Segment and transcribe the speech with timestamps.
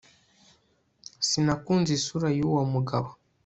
[1.27, 3.09] sinakunze isura yuwo mugabo